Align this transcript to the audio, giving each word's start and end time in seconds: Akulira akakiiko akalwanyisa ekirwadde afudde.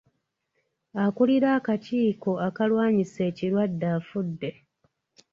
Akulira 1.03 1.47
akakiiko 1.57 2.31
akalwanyisa 2.47 3.19
ekirwadde 3.29 3.87
afudde. 3.97 4.51